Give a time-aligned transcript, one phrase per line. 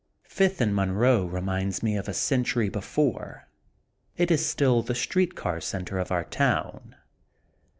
[0.27, 3.47] Fifth and Monroe re minds me of a century before.
[4.17, 6.95] It is still the street car center of our town.